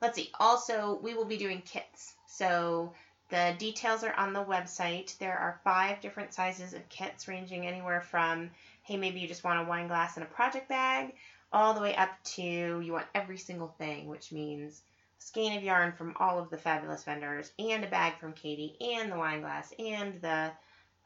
[0.03, 0.31] let's see.
[0.40, 2.14] Also, we will be doing kits.
[2.27, 2.92] So,
[3.29, 5.16] the details are on the website.
[5.19, 8.51] There are five different sizes of kits, ranging anywhere from
[8.87, 11.12] hey, maybe you just want a wine glass and a project bag,
[11.52, 14.82] all the way up to you want every single thing, which means
[15.18, 18.76] a skein of yarn from all of the fabulous vendors, and a bag from Katie,
[18.80, 20.50] and the wine glass, and the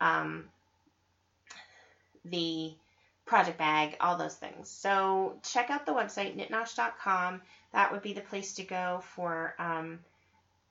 [0.01, 0.45] um,
[2.25, 2.73] the
[3.27, 4.69] project bag, all those things.
[4.69, 7.41] So check out the website knitnosh.com.
[7.73, 10.01] That would be the place to go for um,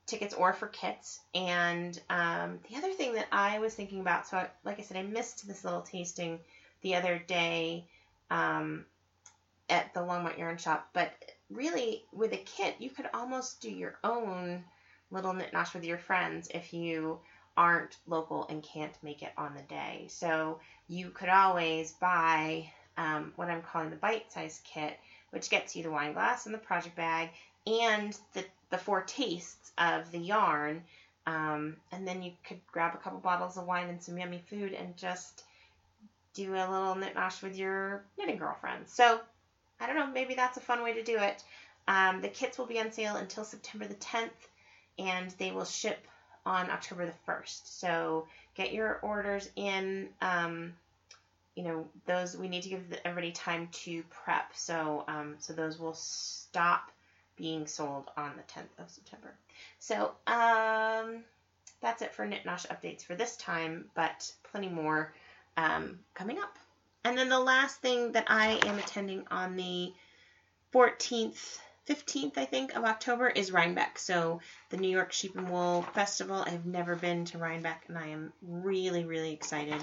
[0.06, 1.20] tickets or for kits.
[1.34, 4.98] And um, the other thing that I was thinking about, so I, like I said,
[4.98, 6.38] I missed this little tasting
[6.82, 7.84] the other day.
[8.30, 8.84] Um,
[9.70, 10.88] at the Longmont Yarn Shop.
[10.92, 11.12] But
[11.50, 14.64] really, with a kit, you could almost do your own
[15.10, 17.18] little knit nosh with your friends if you
[17.56, 20.06] aren't local and can't make it on the day.
[20.08, 24.98] So you could always buy um, what I'm calling the bite-sized kit,
[25.30, 27.30] which gets you the wine glass and the project bag
[27.66, 30.82] and the, the four tastes of the yarn.
[31.26, 34.72] Um, and then you could grab a couple bottles of wine and some yummy food
[34.72, 35.44] and just
[36.34, 38.92] do a little knit nosh with your knitting girlfriends.
[38.92, 39.20] So
[39.80, 41.42] I don't know, maybe that's a fun way to do it.
[41.88, 44.28] Um, the kits will be on sale until September the 10th,
[44.98, 46.06] and they will ship
[46.46, 47.62] on October the 1st.
[47.64, 50.74] So get your orders in, um,
[51.54, 54.52] you know, those we need to give everybody time to prep.
[54.54, 56.90] So, um, so those will stop
[57.36, 59.32] being sold on the 10th of September.
[59.78, 61.24] So, um,
[61.80, 65.14] that's it for Knit Nosh updates for this time, but plenty more
[65.56, 66.58] um, coming up.
[67.04, 69.92] And then the last thing that I am attending on the
[70.74, 71.58] 14th,
[71.88, 73.98] 15th, I think, of October is Rhinebeck.
[73.98, 76.44] So the New York Sheep and Wool Festival.
[76.46, 79.80] I've never been to Rhinebeck, and I am really, really excited.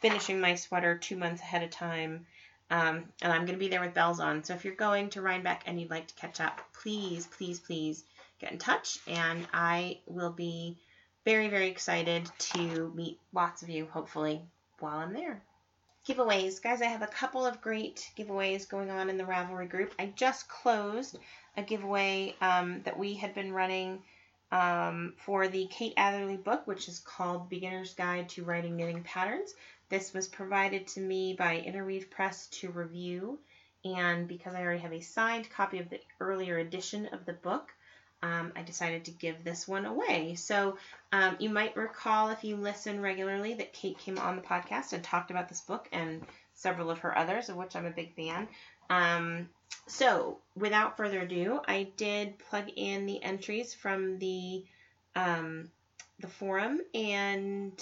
[0.00, 2.26] Finishing my sweater two months ahead of time.
[2.70, 4.44] Um, and I'm going to be there with bells on.
[4.44, 8.04] So if you're going to Rhinebeck and you'd like to catch up, please, please, please
[8.40, 8.98] get in touch.
[9.06, 10.76] And I will be
[11.24, 14.42] very, very excited to meet lots of you, hopefully,
[14.80, 15.42] while I'm there.
[16.08, 16.62] Giveaways.
[16.62, 19.94] Guys, I have a couple of great giveaways going on in the Ravelry group.
[19.98, 21.18] I just closed
[21.54, 24.02] a giveaway um, that we had been running
[24.50, 29.52] um, for the Kate Atherley book, which is called Beginner's Guide to Writing Knitting Patterns.
[29.90, 33.38] This was provided to me by Interweave Press to review,
[33.84, 37.68] and because I already have a signed copy of the earlier edition of the book,
[38.22, 40.34] um, I decided to give this one away.
[40.34, 40.76] So
[41.12, 45.02] um, you might recall if you listen regularly that Kate came on the podcast and
[45.02, 46.22] talked about this book and
[46.54, 48.48] several of her others, of which I'm a big fan.
[48.90, 49.48] Um,
[49.86, 54.64] so without further ado, I did plug in the entries from the
[55.14, 55.70] um,
[56.20, 57.72] the forum and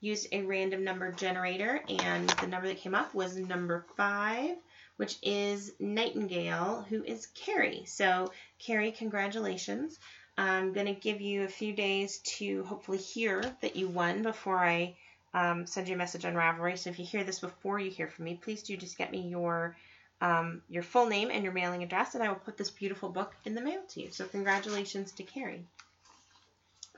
[0.00, 4.56] used a random number generator, and the number that came up was number five
[5.00, 7.84] which is Nightingale, who is Carrie.
[7.86, 9.98] So, Carrie, congratulations.
[10.36, 14.58] I'm going to give you a few days to hopefully hear that you won before
[14.58, 14.94] I
[15.32, 16.76] um, send you a message on Ravelry.
[16.76, 19.26] So, if you hear this before you hear from me, please do just get me
[19.26, 19.74] your
[20.20, 23.32] um, your full name and your mailing address, and I will put this beautiful book
[23.46, 24.10] in the mail to you.
[24.10, 25.64] So, congratulations to Carrie.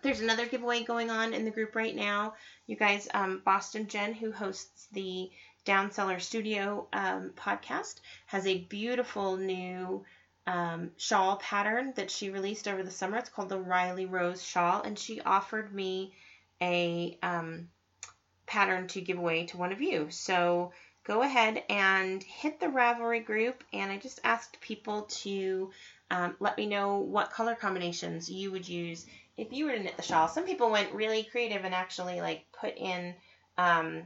[0.02, 2.34] There's another giveaway going on in the group right now.
[2.66, 5.30] You guys, um, Boston Jen, who hosts the
[5.64, 10.04] Down Cellar Studio um, podcast has a beautiful new
[10.46, 13.18] um, shawl pattern that she released over the summer.
[13.18, 16.12] It's called the Riley Rose Shawl, and she offered me
[16.60, 17.68] a um,
[18.46, 20.08] pattern to give away to one of you.
[20.10, 20.72] So
[21.04, 25.70] go ahead and hit the Ravelry group, and I just asked people to
[26.10, 29.96] um, let me know what color combinations you would use if you were to knit
[29.96, 30.28] the shawl.
[30.28, 33.14] Some people went really creative and actually like put in
[33.56, 34.02] um,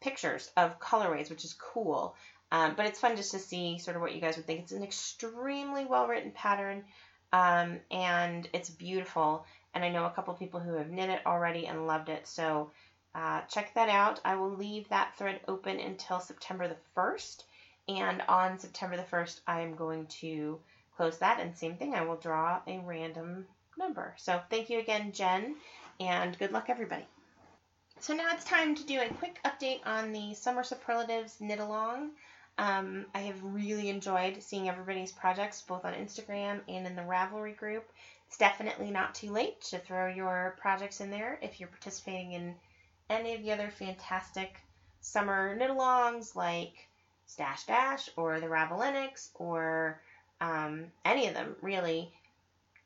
[0.00, 2.14] pictures of colorways, which is cool.
[2.52, 4.60] Um, but it's fun just to see sort of what you guys would think.
[4.60, 6.84] It's an extremely well written pattern
[7.32, 9.44] um, and it's beautiful.
[9.74, 12.26] And I know a couple people who have knit it already and loved it.
[12.26, 12.70] So
[13.14, 14.20] uh, check that out.
[14.24, 17.44] I will leave that thread open until September the 1st.
[17.88, 20.58] And on September the 1st, I am going to
[20.96, 21.40] close that.
[21.40, 23.46] And same thing, I will draw a random
[23.78, 24.14] number.
[24.16, 25.56] So thank you again, Jen,
[25.98, 27.06] and good luck, everybody.
[28.00, 32.12] So now it's time to do a quick update on the Summer Superlatives Knit Along.
[32.56, 37.54] Um, I have really enjoyed seeing everybody's projects both on Instagram and in the Ravelry
[37.54, 37.92] group.
[38.26, 42.54] It's definitely not too late to throw your projects in there if you're participating in
[43.10, 44.54] any of the other fantastic
[45.02, 46.88] summer knit alongs like
[47.26, 50.00] Stash Dash or the Ravellenics or
[50.40, 52.10] um, any of them really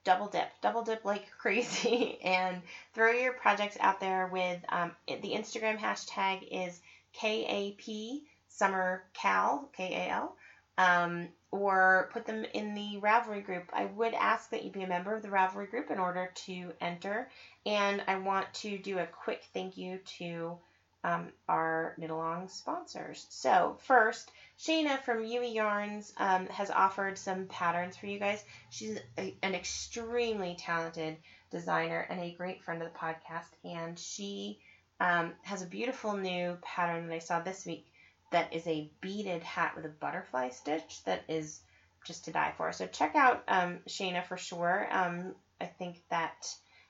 [0.05, 2.63] double dip, double dip like crazy, and
[2.95, 6.81] throw your projects out there with um, the Instagram hashtag is
[7.15, 10.37] KAP Summer Cal K A L,
[10.79, 13.65] um, or put them in the Ravelry group.
[13.73, 16.73] I would ask that you be a member of the Ravelry group in order to
[16.81, 17.29] enter,
[17.67, 20.59] and I want to do a quick thank you to
[21.05, 23.27] um, our knit along sponsors.
[23.29, 28.43] So first, Shayna from Yui Yarns um, has offered some patterns for you guys.
[28.71, 31.19] She's a, an extremely talented
[31.51, 34.59] designer and a great friend of the podcast, and she
[34.99, 37.87] um, has a beautiful new pattern that I saw this week
[38.33, 41.61] that is a beaded hat with a butterfly stitch that is
[42.07, 42.73] just to die for.
[42.73, 44.89] So check out um, Shayna for sure.
[44.91, 46.47] Um, I think that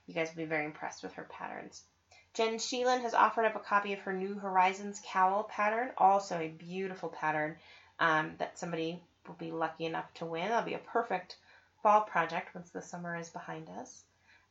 [0.07, 1.83] you guys will be very impressed with her patterns.
[2.35, 6.49] Jen Sheelan has offered up a copy of her New Horizons cowl pattern, also a
[6.49, 7.55] beautiful pattern
[8.01, 10.49] um, that somebody will be lucky enough to win.
[10.49, 11.37] That'll be a perfect
[11.81, 14.03] fall project once the summer is behind us.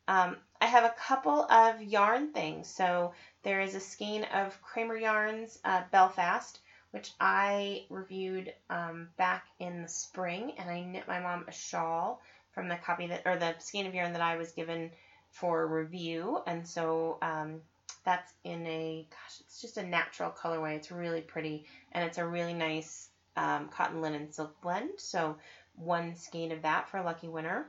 [0.08, 2.70] Um, I have a couple of yarn things.
[2.70, 3.14] So
[3.44, 6.60] there is a skein of Kraemer Yarns uh, Belfast,
[6.92, 12.22] which I reviewed um, back in the spring, and I knit my mom a shawl
[12.54, 14.92] from the copy that or the skein of yarn that I was given
[15.32, 17.62] for review, and so um,
[18.06, 20.76] that's in a, gosh, it's just a natural colorway.
[20.76, 24.92] It's really pretty and it's a really nice um, cotton linen silk blend.
[24.98, 25.38] So
[25.76, 27.68] one skein of that for a lucky winner.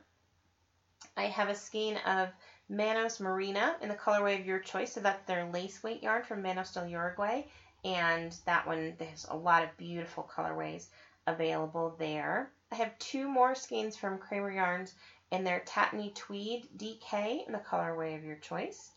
[1.17, 2.31] I have a skein of
[2.69, 4.93] Manos Marina in the colorway of your choice.
[4.93, 7.43] So that's their lace weight yarn from Manos del Uruguay.
[7.85, 10.87] and that one, there's a lot of beautiful colorways
[11.27, 12.51] available there.
[12.73, 14.95] I have two more skeins from Kraemer Yarns
[15.31, 18.94] in their Tatamy Tweed DK in the colorway of your choice.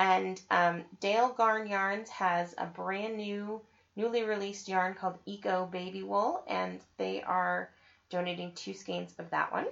[0.00, 3.60] And um, Dale Garn Yarns has a brand new,
[3.96, 7.68] newly released yarn called Eco Baby Wool, and they are
[8.08, 9.66] donating two skeins of that one.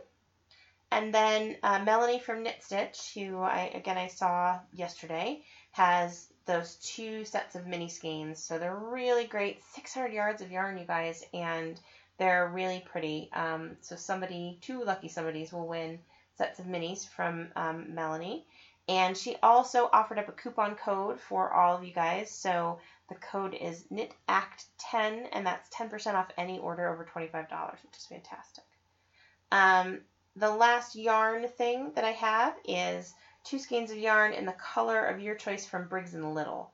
[0.92, 6.74] And then uh, Melanie from Knit Stitch, who I again I saw yesterday, has those
[6.74, 8.38] two sets of mini skeins.
[8.38, 11.80] So they're really great, 600 yards of yarn, you guys, and
[12.18, 13.30] they're really pretty.
[13.32, 15.98] Um, so somebody, two lucky somebodies will win
[16.36, 18.44] sets of minis from um, Melanie.
[18.88, 22.30] And she also offered up a coupon code for all of you guys.
[22.30, 27.32] So the code is KNITACT10, and that's 10% off any order over $25,
[27.82, 28.64] which is fantastic.
[29.52, 30.00] Um,
[30.36, 33.14] the last yarn thing that I have is
[33.44, 36.70] two skeins of yarn in the color of your choice from Briggs & Little.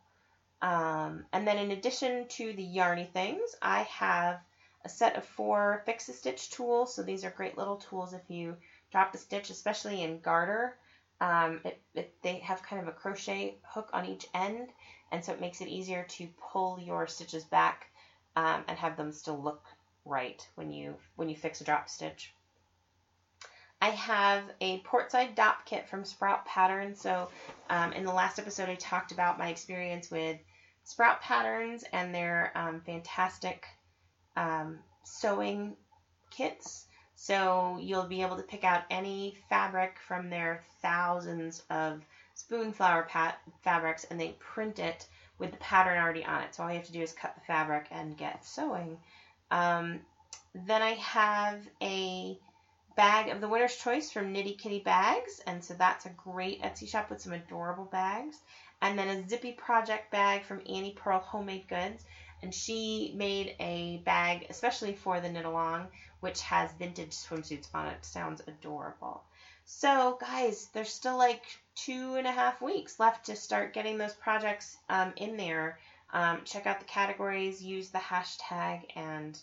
[0.63, 4.41] Um, and then in addition to the yarny things, I have
[4.85, 6.95] a set of four fix-a-stitch tools.
[6.95, 8.57] So these are great little tools if you
[8.91, 10.77] drop a stitch, especially in garter.
[11.25, 14.69] Um, it, it, they have kind of a crochet hook on each end,
[15.11, 17.87] and so it makes it easier to pull your stitches back
[18.37, 19.65] um, and have them still look
[20.05, 22.35] right when you when you fix a drop stitch.
[23.81, 27.01] I have a portside Dopp kit from Sprout Patterns.
[27.01, 27.31] So
[27.71, 30.39] um, in the last episode, I talked about my experience with
[30.85, 33.67] Sprout Patterns and their um, fantastic
[34.37, 35.77] um, sewing
[36.31, 36.87] kits.
[37.17, 42.03] So you'll be able to pick out any fabric from their thousands of
[42.35, 45.07] spoonflower pat- fabrics and they print it
[45.39, 46.55] with the pattern already on it.
[46.55, 48.99] So all you have to do is cut the fabric and get sewing.
[49.51, 50.01] Um,
[50.55, 52.39] then I have a
[52.97, 56.89] bag of the winner's choice from Nitty Kitty Bags, and so that's a great Etsy
[56.89, 58.39] shop with some adorable bags.
[58.81, 62.05] And then a Zippy Project bag from Annie Pearl Homemade Goods,
[62.45, 65.87] and she made a bag especially for the knit along,
[66.21, 68.05] which has vintage swimsuits on it.
[68.05, 69.23] Sounds adorable.
[69.65, 71.43] So, guys, there's still like
[71.75, 75.79] two and a half weeks left to start getting those projects um, in there.
[76.13, 79.39] Um, check out the categories, use the hashtag, and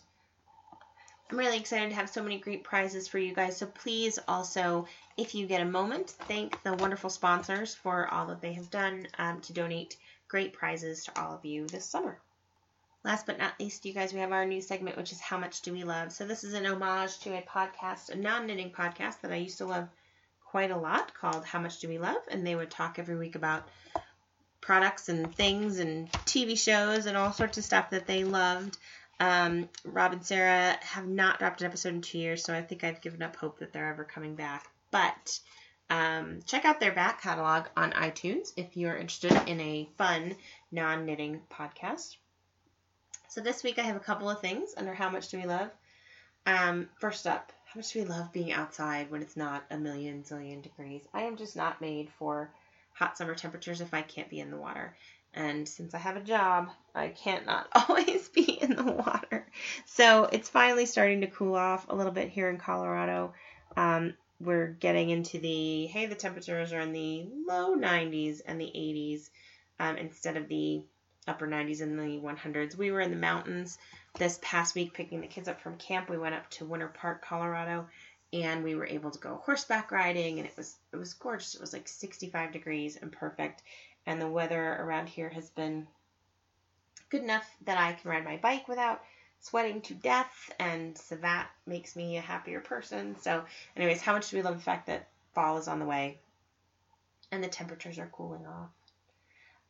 [1.28, 3.56] I'm really excited to have so many great prizes for you guys.
[3.56, 4.86] So please also,
[5.16, 9.08] if you get a moment, thank the wonderful sponsors for all that they have done
[9.18, 9.96] um, to donate
[10.28, 12.20] great prizes to all of you this summer.
[13.04, 15.62] Last but not least, you guys, we have our new segment, which is How Much
[15.62, 16.12] Do We Love?
[16.12, 19.66] So this is an homage to a podcast, a non-knitting podcast that I used to
[19.66, 19.88] love
[20.44, 22.22] quite a lot called How Much Do We Love?
[22.30, 23.68] And they would talk every week about
[24.60, 28.78] products and things and TV shows and all sorts of stuff that they loved.
[29.18, 32.84] Um, Rob and Sarah have not dropped an episode in two years, so I think
[32.84, 34.70] I've given up hope that they're ever coming back.
[34.92, 35.40] But
[35.90, 40.36] um, check out their back catalog on iTunes if you're interested in a fun
[40.70, 42.16] non knitting podcast.
[43.32, 45.70] So this week I have a couple of things under How Much Do We Love?
[46.44, 50.22] Um, first up, how much do we love being outside when it's not a million
[50.22, 51.08] zillion degrees?
[51.14, 52.52] I am just not made for
[52.92, 54.94] hot summer temperatures if I can't be in the water.
[55.32, 59.46] And since I have a job, I can't not always be in the water.
[59.86, 63.32] So it's finally starting to cool off a little bit here in Colorado.
[63.78, 68.66] Um, we're getting into the, hey, the temperatures are in the low 90s and the
[68.66, 69.30] 80s
[69.80, 70.84] um, instead of the
[71.28, 72.76] upper 90s and the 100s.
[72.76, 73.78] We were in the mountains
[74.18, 76.08] this past week picking the kids up from camp.
[76.08, 77.86] We went up to Winter Park, Colorado,
[78.32, 81.54] and we were able to go horseback riding and it was it was gorgeous.
[81.54, 83.62] It was like 65 degrees and perfect
[84.06, 85.86] and the weather around here has been
[87.10, 89.02] good enough that I can ride my bike without
[89.40, 93.16] sweating to death, and so that makes me a happier person.
[93.20, 93.44] So,
[93.76, 96.18] anyways, how much do we love the fact that fall is on the way
[97.30, 98.70] and the temperatures are cooling off?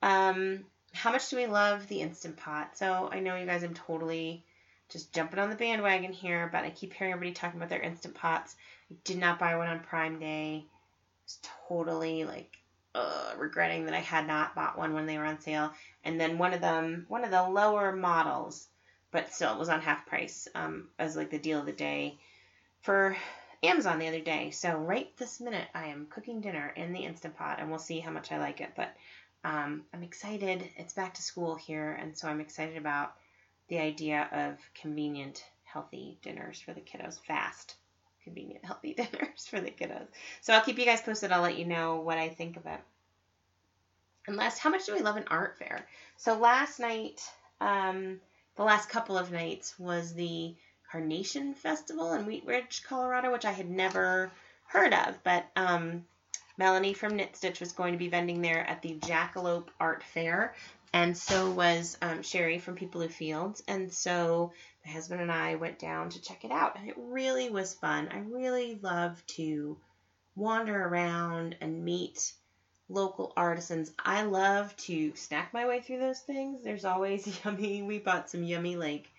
[0.02, 2.76] Um, how much do we love the Instant Pot?
[2.76, 4.44] So, I know you guys, I'm totally
[4.88, 8.14] just jumping on the bandwagon here, but I keep hearing everybody talking about their Instant
[8.14, 8.54] Pots.
[8.90, 10.66] I did not buy one on Prime Day.
[11.24, 11.38] It's
[11.68, 12.58] totally like
[12.94, 15.72] uh, regretting that I had not bought one when they were on sale.
[16.04, 18.68] And then one of them, one of the lower models,
[19.10, 22.18] but still it was on half price um, as like the deal of the day
[22.82, 23.16] for
[23.62, 24.50] Amazon the other day.
[24.50, 28.00] So right this minute, I am cooking dinner in the Instant Pot, and we'll see
[28.00, 28.72] how much I like it.
[28.76, 28.94] But
[29.44, 30.68] um, I'm excited.
[30.76, 33.14] It's back to school here, and so I'm excited about
[33.68, 37.18] the idea of convenient, healthy dinners for the kiddos.
[37.26, 37.74] Fast,
[38.22, 40.06] convenient, healthy dinners for the kiddos.
[40.40, 41.32] So I'll keep you guys posted.
[41.32, 42.80] I'll let you know what I think of it.
[44.26, 45.86] And last, how much do we love an art fair?
[46.16, 47.20] So last night,
[47.60, 48.20] um,
[48.56, 50.54] the last couple of nights was the
[50.92, 54.30] Carnation Festival in Wheat Ridge, Colorado, which I had never
[54.66, 55.22] heard of.
[55.24, 56.04] But um,
[56.58, 60.54] Melanie from Knit Stitch was going to be vending there at the Jackalope Art Fair.
[60.92, 63.62] and so was um, Sherry from People Who Fields.
[63.66, 64.52] And so
[64.84, 68.08] my husband and I went down to check it out, and it really was fun.
[68.12, 69.78] I really love to
[70.36, 72.32] wander around and meet
[72.88, 73.92] local artisans.
[73.98, 76.62] I love to snack my way through those things.
[76.62, 77.82] There's always yummy.
[77.82, 79.10] We bought some yummy like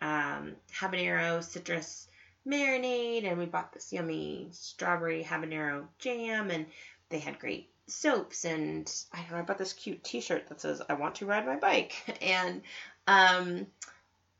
[0.00, 2.07] um, habanero citrus
[2.48, 6.66] marinade, and we bought this yummy strawberry habanero jam, and
[7.10, 10.82] they had great soaps and I don't know, I bought this cute t-shirt that says
[10.88, 12.60] I want to ride my bike and
[13.06, 13.66] um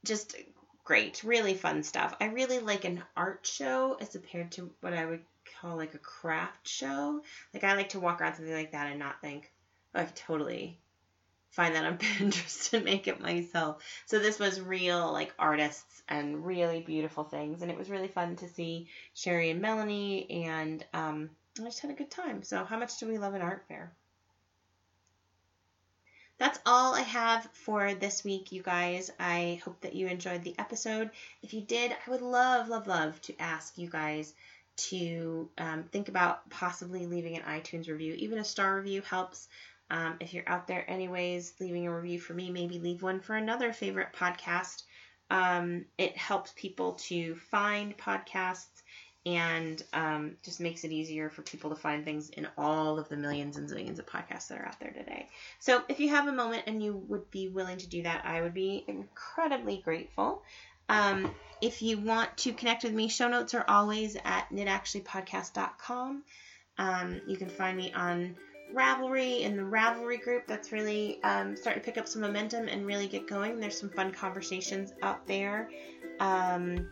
[0.05, 0.37] just
[0.85, 2.17] great, really fun stuff.
[2.19, 5.21] I really like an art show as compared to what I would
[5.61, 7.21] call like a craft show.
[7.53, 9.53] Like I like to walk around something like that and not think,
[9.95, 10.79] oh, I totally
[11.59, 13.83] find that on Pinterest and make it myself.
[14.07, 18.37] So this was real like artists and really beautiful things, and it was really fun
[18.37, 21.31] to see Sherry and Melanie, and um,
[21.61, 22.45] I just had a good time.
[22.45, 23.93] So how much do we love an art fair?
[26.39, 29.11] That's all I have for this week, you guys.
[29.19, 31.11] I hope that you enjoyed the episode.
[31.43, 34.33] If you did, I would love, love, love to ask you guys
[34.79, 38.15] to um, think about possibly leaving an iTunes review.
[38.15, 39.49] Even a star review helps.
[39.91, 43.36] Um, if you're out there, anyways, leaving a review for me, maybe leave one for
[43.36, 44.82] another favorite podcast.
[45.30, 48.82] Um, it helps people to find podcasts
[49.26, 53.16] and um, just makes it easier for people to find things in all of the
[53.16, 55.28] millions and zillions of podcasts that are out there today.
[55.59, 58.41] So if you have a moment and you would be willing to do that, I
[58.41, 60.43] would be incredibly grateful.
[60.89, 61.30] Um,
[61.61, 66.22] if you want to connect with me, show notes are always at knitactuallypodcast.com.
[66.78, 68.36] Um, you can find me on
[68.75, 70.47] Ravelry in the Ravelry group.
[70.47, 73.61] That's really um, starting to pick up some momentum and really get going.
[73.61, 75.71] There's some fun conversations out there.
[76.21, 76.89] Um,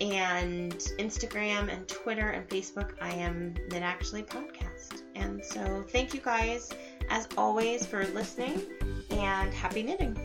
[0.00, 5.02] and Instagram and Twitter and Facebook, I am Knit Actually Podcast.
[5.14, 6.72] And so thank you guys,
[7.08, 8.62] as always, for listening
[9.10, 10.16] and happy knitting.